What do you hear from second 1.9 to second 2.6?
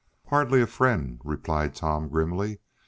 grimly.